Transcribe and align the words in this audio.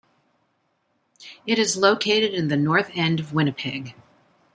It 1.45 1.59
is 1.59 1.77
located 1.77 2.33
in 2.33 2.47
the 2.47 2.57
north 2.57 2.89
end 2.95 3.19
of 3.19 3.33
Winnipeg. 3.33 3.93